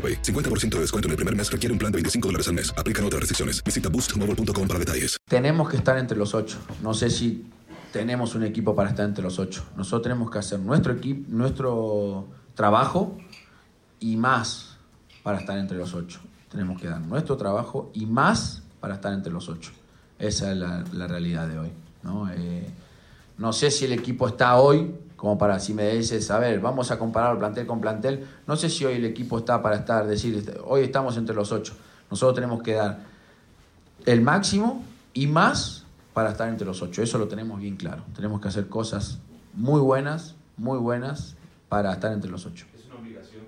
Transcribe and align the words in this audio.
AroPay. 0.00 0.22
50% 0.22 0.70
de 0.70 0.80
descuento 0.80 1.08
en 1.08 1.10
el 1.10 1.16
primer 1.16 1.36
mes 1.36 1.52
requiere 1.52 1.72
un 1.72 1.78
plan 1.78 1.92
de 1.92 1.96
25 1.96 2.28
dólares 2.28 2.48
al 2.48 2.54
mes. 2.54 2.72
Aplican 2.76 3.04
otras 3.04 3.20
restricciones. 3.20 3.62
Visita 3.62 3.90
boostmobile.com 3.90 4.66
para 4.66 4.78
detalles. 4.78 5.18
Tenemos 5.28 5.68
que 5.68 5.76
estar 5.76 5.98
entre 5.98 6.16
los 6.16 6.34
ocho. 6.34 6.58
No 6.82 6.94
sé 6.94 7.10
si 7.10 7.44
tenemos 7.92 8.34
un 8.34 8.44
equipo 8.44 8.74
para 8.74 8.90
estar 8.90 9.04
entre 9.04 9.22
los 9.22 9.38
ocho. 9.38 9.64
Nosotros 9.76 10.02
tenemos 10.02 10.30
que 10.30 10.38
hacer 10.38 10.60
nuestro 10.60 10.92
equipo, 10.92 11.26
nuestro 11.28 12.28
trabajo 12.54 13.18
y 13.98 14.16
más 14.16 14.78
para 15.22 15.38
estar 15.38 15.58
entre 15.58 15.76
los 15.76 15.94
ocho. 15.94 16.20
Tenemos 16.50 16.80
que 16.80 16.88
dar 16.88 17.00
nuestro 17.00 17.36
trabajo 17.36 17.90
y 17.92 18.06
más 18.06 18.62
para 18.80 18.94
estar 18.94 19.12
entre 19.12 19.32
los 19.32 19.48
ocho. 19.48 19.72
Esa 20.18 20.52
es 20.52 20.56
la, 20.56 20.84
la 20.92 21.06
realidad 21.06 21.48
de 21.48 21.58
hoy. 21.58 21.70
¿no? 22.02 22.30
Eh, 22.30 22.66
no 23.38 23.52
sé 23.52 23.70
si 23.70 23.84
el 23.84 23.92
equipo 23.92 24.28
está 24.28 24.56
hoy 24.56 24.94
como 25.20 25.36
para, 25.36 25.60
si 25.60 25.74
me 25.74 25.86
dices, 25.90 26.30
a 26.30 26.38
ver, 26.38 26.60
vamos 26.60 26.90
a 26.90 26.98
comparar 26.98 27.38
plantel 27.38 27.66
con 27.66 27.78
plantel, 27.78 28.26
no 28.46 28.56
sé 28.56 28.70
si 28.70 28.86
hoy 28.86 28.94
el 28.94 29.04
equipo 29.04 29.36
está 29.36 29.60
para 29.60 29.76
estar, 29.76 30.06
decir, 30.06 30.34
este, 30.34 30.58
hoy 30.64 30.80
estamos 30.80 31.18
entre 31.18 31.34
los 31.34 31.52
ocho. 31.52 31.74
Nosotros 32.10 32.36
tenemos 32.36 32.62
que 32.62 32.72
dar 32.72 33.00
el 34.06 34.22
máximo 34.22 34.82
y 35.12 35.26
más 35.26 35.84
para 36.14 36.30
estar 36.30 36.48
entre 36.48 36.66
los 36.66 36.80
ocho. 36.80 37.02
Eso 37.02 37.18
lo 37.18 37.28
tenemos 37.28 37.60
bien 37.60 37.76
claro. 37.76 38.02
Tenemos 38.16 38.40
que 38.40 38.48
hacer 38.48 38.68
cosas 38.68 39.18
muy 39.52 39.82
buenas, 39.82 40.36
muy 40.56 40.78
buenas 40.78 41.36
para 41.68 41.92
estar 41.92 42.14
entre 42.14 42.30
los 42.30 42.46
ocho. 42.46 42.64
¿Es 42.74 42.86
una 42.86 43.00
obligación? 43.00 43.42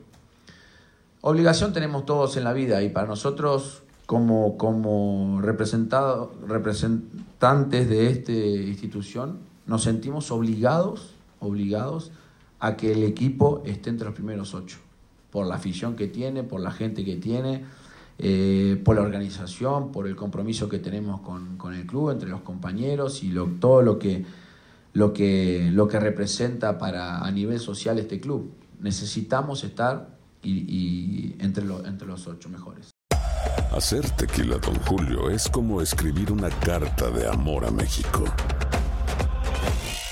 Obligación 1.23 1.73
tenemos 1.73 2.05
todos 2.05 2.37
en 2.37 2.45
la 2.45 2.53
vida 2.53 2.83
y 2.83 2.91
para 2.91 3.07
nosotros 3.07 3.83
como, 4.05 4.59
como 4.59 5.41
representado, 5.41 6.35
representantes 6.47 7.89
de 7.89 8.11
esta 8.11 8.33
institución 8.33 9.39
nos 9.65 9.85
sentimos 9.85 10.31
obligados, 10.31 11.15
obligados 11.43 12.11
a 12.61 12.77
que 12.77 12.93
el 12.93 13.03
equipo 13.03 13.63
esté 13.67 13.91
entre 13.91 14.07
los 14.07 14.15
primeros 14.15 14.55
ocho, 14.55 14.79
por 15.31 15.47
la 15.47 15.57
afición 15.57 15.97
que 15.97 16.09
tiene, 16.09 16.43
por 16.43 16.61
la 16.61 16.71
gente 16.71 17.05
que 17.05 17.17
tiene, 17.17 17.65
eh, 18.19 18.81
por 18.85 18.97
la 18.97 19.03
organización, 19.03 19.91
por 19.93 20.07
el 20.07 20.15
compromiso 20.15 20.69
que 20.69 20.79
tenemos 20.79 21.21
con, 21.21 21.57
con 21.57 21.75
el 21.75 21.87
club, 21.87 22.11
entre 22.11 22.29
los 22.29 22.43
compañeros 22.43 23.23
y 23.25 23.35
todo 23.59 23.83
lo 23.83 23.99
que, 23.99 24.25
lo, 24.93 25.13
que, 25.13 25.71
lo 25.73 25.89
que 25.89 25.99
representa 25.99 26.79
para, 26.79 27.19
a 27.19 27.31
nivel 27.31 27.59
social 27.59 27.99
este 27.99 28.21
club. 28.21 28.53
Necesitamos 28.81 29.65
estar 29.65 30.17
y 30.43 31.37
entre, 31.39 31.65
lo, 31.65 31.85
entre 31.87 32.09
los 32.09 32.27
ocho 32.27 32.49
mejores. 32.49 32.93
Hacer 33.73 34.09
tequila, 34.11 34.59
Don 34.59 34.75
Julio, 34.81 35.31
es 35.31 35.49
como 35.49 35.81
escribir 35.81 36.31
una 36.31 36.51
carta 36.51 37.11
de 37.11 37.27
amor 37.27 37.65
a 37.65 37.71
México. 37.71 38.25